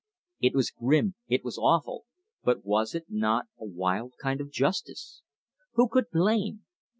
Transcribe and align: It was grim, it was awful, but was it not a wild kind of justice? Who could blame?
It 0.39 0.55
was 0.55 0.71
grim, 0.71 1.13
it 1.27 1.43
was 1.43 1.59
awful, 1.59 2.05
but 2.43 2.65
was 2.65 2.95
it 2.95 3.05
not 3.07 3.45
a 3.59 3.65
wild 3.67 4.13
kind 4.19 4.41
of 4.41 4.49
justice? 4.49 5.21
Who 5.73 5.87
could 5.89 6.09
blame? 6.09 6.65